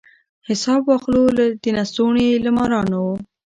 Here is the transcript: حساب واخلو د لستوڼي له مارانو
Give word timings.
حساب 0.47 0.81
واخلو 0.87 1.23
د 1.63 1.65
لستوڼي 1.77 2.29
له 2.45 2.49
مارانو 2.57 3.03